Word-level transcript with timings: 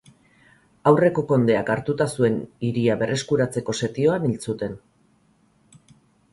Aurreko 0.91 1.23
kondeak 1.31 1.69
hartua 1.73 2.07
zuen 2.17 2.39
hiria 2.69 2.97
berreskuratzeko 3.03 3.77
setioan 3.83 4.29
hil 4.31 4.51
zuten. 4.51 4.77